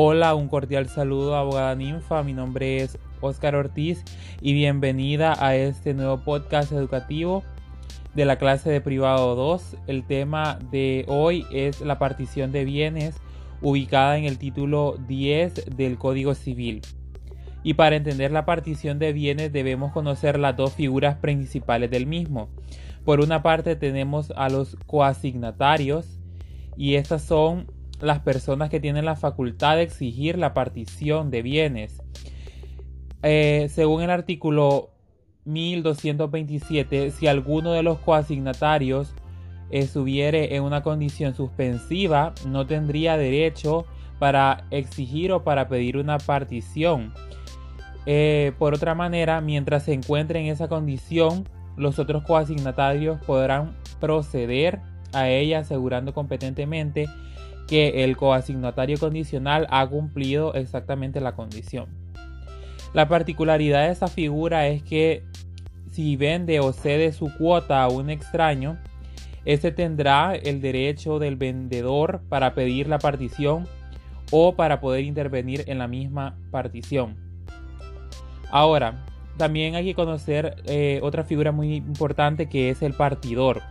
[0.00, 4.04] Hola, un cordial saludo abogada ninfa, mi nombre es Oscar Ortiz
[4.40, 7.42] y bienvenida a este nuevo podcast educativo
[8.14, 9.76] de la clase de privado 2.
[9.88, 13.16] El tema de hoy es la partición de bienes
[13.60, 16.82] ubicada en el título 10 del Código Civil.
[17.64, 22.50] Y para entender la partición de bienes debemos conocer las dos figuras principales del mismo.
[23.04, 26.20] Por una parte tenemos a los coasignatarios
[26.76, 27.66] y estas son
[28.00, 32.02] las personas que tienen la facultad de exigir la partición de bienes.
[33.22, 34.90] Eh, según el artículo
[35.44, 39.14] 1227, si alguno de los coasignatarios
[39.70, 43.86] estuviere en una condición suspensiva, no tendría derecho
[44.18, 47.12] para exigir o para pedir una partición.
[48.06, 54.80] Eh, por otra manera, mientras se encuentre en esa condición, los otros coasignatarios podrán proceder
[55.12, 57.08] a ella asegurando competentemente
[57.68, 61.86] que el coasignatario condicional ha cumplido exactamente la condición.
[62.94, 65.22] La particularidad de esa figura es que
[65.92, 68.78] si vende o cede su cuota a un extraño,
[69.44, 73.66] ese tendrá el derecho del vendedor para pedir la partición
[74.30, 77.16] o para poder intervenir en la misma partición.
[78.50, 79.04] Ahora,
[79.36, 83.62] también hay que conocer eh, otra figura muy importante que es el partidor.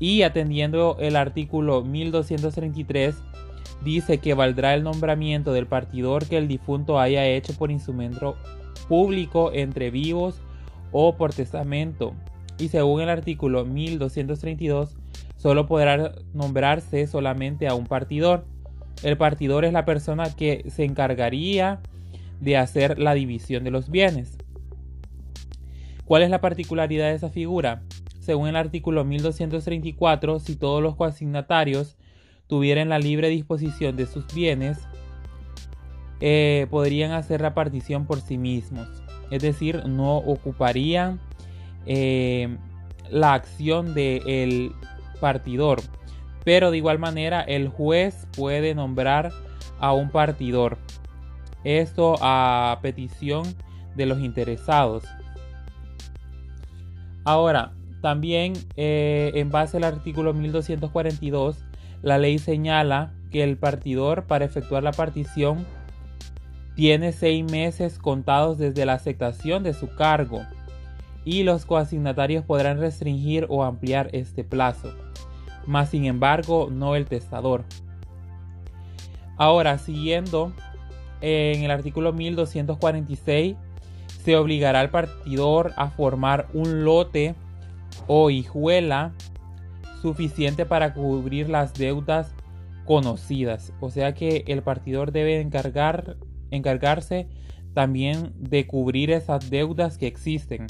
[0.00, 3.14] Y atendiendo el artículo 1233,
[3.84, 8.36] dice que valdrá el nombramiento del partidor que el difunto haya hecho por instrumento
[8.88, 10.40] público entre vivos
[10.90, 12.14] o por testamento.
[12.58, 14.96] Y según el artículo 1232,
[15.36, 18.44] solo podrá nombrarse solamente a un partidor.
[19.02, 21.80] El partidor es la persona que se encargaría
[22.40, 24.36] de hacer la división de los bienes.
[26.04, 27.82] ¿Cuál es la particularidad de esa figura?
[28.30, 31.96] Según el artículo 1234, si todos los coasignatarios
[32.46, 34.78] tuvieran la libre disposición de sus bienes,
[36.20, 38.86] eh, podrían hacer la partición por sí mismos.
[39.32, 41.18] Es decir, no ocuparían
[41.86, 42.56] eh,
[43.10, 44.76] la acción del
[45.20, 45.80] partidor.
[46.44, 49.32] Pero de igual manera el juez puede nombrar
[49.80, 50.78] a un partidor.
[51.64, 53.56] Esto a petición
[53.96, 55.02] de los interesados.
[57.24, 61.64] Ahora, también, eh, en base al artículo 1242,
[62.02, 65.66] la ley señala que el partidor para efectuar la partición
[66.74, 70.40] tiene seis meses contados desde la aceptación de su cargo
[71.24, 74.94] y los coasignatarios podrán restringir o ampliar este plazo,
[75.66, 77.64] más sin embargo no el testador.
[79.36, 80.52] Ahora, siguiendo
[81.20, 83.56] en el artículo 1246,
[84.24, 87.34] se obligará al partidor a formar un lote
[88.06, 89.12] o hijuela
[90.00, 92.34] suficiente para cubrir las deudas
[92.84, 93.72] conocidas.
[93.80, 96.16] O sea que el partidor debe encargar,
[96.50, 97.28] encargarse
[97.74, 100.66] también de cubrir esas deudas que existen.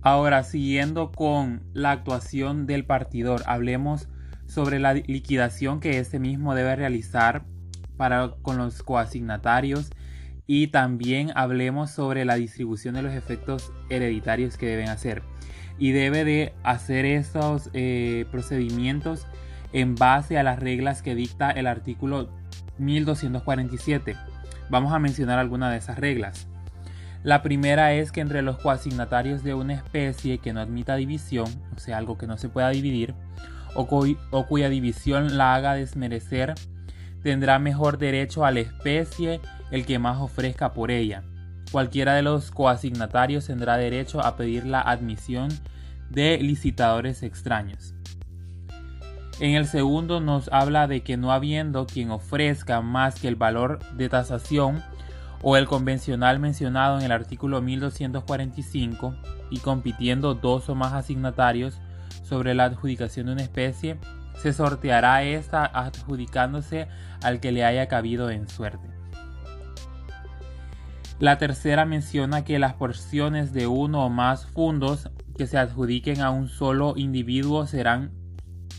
[0.00, 4.08] Ahora, siguiendo con la actuación del partidor, hablemos
[4.46, 7.44] sobre la liquidación que ese mismo debe realizar
[7.96, 9.90] para con los coasignatarios
[10.46, 15.22] y también hablemos sobre la distribución de los efectos hereditarios que deben hacer
[15.78, 19.26] y debe de hacer esos eh, procedimientos
[19.72, 22.30] en base a las reglas que dicta el artículo
[22.78, 24.16] 1247.
[24.70, 26.48] Vamos a mencionar algunas de esas reglas.
[27.22, 31.80] La primera es que entre los coasignatarios de una especie que no admita división, o
[31.80, 33.14] sea, algo que no se pueda dividir,
[33.74, 33.88] o,
[34.30, 36.54] o cuya división la haga desmerecer,
[37.22, 39.40] tendrá mejor derecho a la especie
[39.70, 41.24] el que más ofrezca por ella.
[41.70, 45.48] Cualquiera de los coasignatarios tendrá derecho a pedir la admisión
[46.08, 47.94] de licitadores extraños.
[49.40, 53.78] En el segundo nos habla de que no habiendo quien ofrezca más que el valor
[53.94, 54.82] de tasación
[55.42, 59.14] o el convencional mencionado en el artículo 1245
[59.50, 61.78] y compitiendo dos o más asignatarios
[62.24, 63.98] sobre la adjudicación de una especie,
[64.42, 66.88] se sorteará esta adjudicándose
[67.22, 68.97] al que le haya cabido en suerte.
[71.18, 76.30] La tercera menciona que las porciones de uno o más fondos que se adjudiquen a
[76.30, 78.12] un solo individuo serán,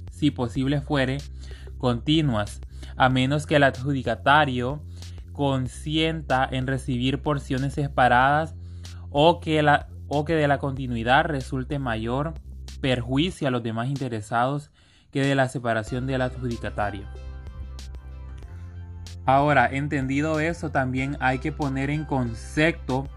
[0.10, 1.18] si posible fuere,
[1.78, 2.62] continuas,
[2.96, 4.82] a menos que el adjudicatario
[5.34, 8.56] consienta en recibir porciones separadas
[9.10, 9.62] o que,
[10.08, 12.36] o que de la continuidad resulte mayor
[12.80, 14.72] perjuicio a los demás interesados
[15.12, 17.06] que de la separación del adjudicatario.
[19.26, 23.08] Ahora, entendido eso, también hay que poner en concepto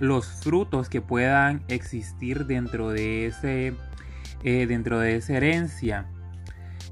[0.00, 3.74] los frutos que puedan existir dentro de, ese,
[4.42, 6.06] eh, dentro de esa herencia.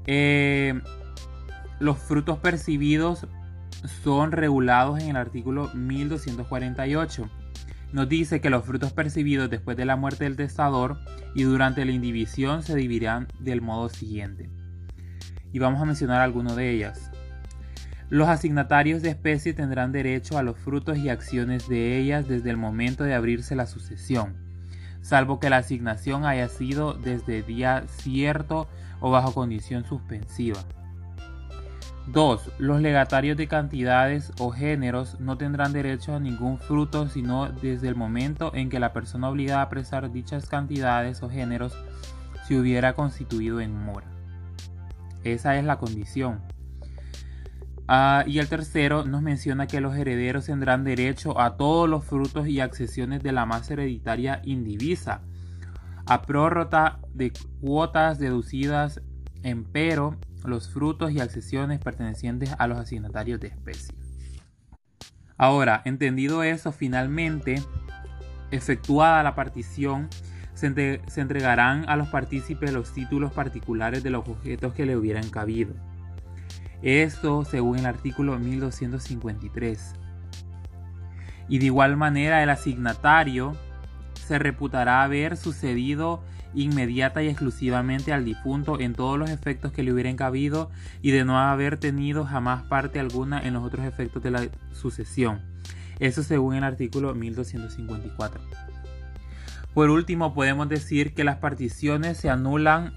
[0.05, 0.81] Eh,
[1.79, 3.27] los frutos percibidos
[4.03, 7.29] son regulados en el artículo 1248.
[7.91, 10.97] Nos dice que los frutos percibidos después de la muerte del testador
[11.35, 14.49] y durante la indivisión se dividirán del modo siguiente.
[15.51, 17.11] Y vamos a mencionar algunas de ellas.
[18.13, 22.57] Los asignatarios de especie tendrán derecho a los frutos y acciones de ellas desde el
[22.57, 24.35] momento de abrirse la sucesión,
[25.01, 28.67] salvo que la asignación haya sido desde día cierto
[28.99, 30.59] o bajo condición suspensiva.
[32.05, 32.51] 2.
[32.59, 37.95] Los legatarios de cantidades o géneros no tendrán derecho a ningún fruto sino desde el
[37.95, 41.75] momento en que la persona obligada a prestar dichas cantidades o géneros
[42.47, 44.05] se hubiera constituido en mora.
[45.23, 46.52] Esa es la condición.
[47.87, 52.47] Ah, y el tercero nos menciona que los herederos tendrán derecho a todos los frutos
[52.47, 55.21] y accesiones de la masa hereditaria indivisa,
[56.05, 59.01] a prórrota de cuotas deducidas
[59.43, 63.95] en pero los frutos y accesiones pertenecientes a los asignatarios de especie.
[65.37, 67.61] Ahora, entendido eso, finalmente,
[68.51, 70.09] efectuada la partición,
[70.53, 75.29] se, se, entregarán a los partícipes los títulos particulares de los objetos que le hubieran
[75.29, 75.73] cabido.
[76.83, 79.95] Esto según el artículo 1253.
[81.47, 83.55] Y de igual manera el asignatario
[84.15, 86.21] se reputará haber sucedido
[86.53, 90.69] inmediata y exclusivamente al difunto en todos los efectos que le hubieran cabido
[91.01, 95.41] y de no haber tenido jamás parte alguna en los otros efectos de la sucesión.
[95.99, 98.41] Eso según el artículo 1254.
[99.73, 102.93] Por último, podemos decir que las particiones se anulan,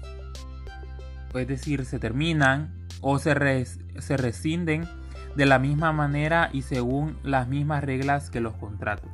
[1.33, 4.87] es decir, se terminan o se, se rescinden
[5.35, 9.11] de la misma manera y según las mismas reglas que los contratos.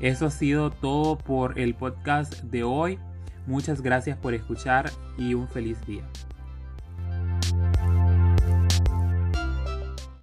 [0.00, 2.98] Eso ha sido todo por el podcast de hoy.
[3.46, 6.04] Muchas gracias por escuchar y un feliz día.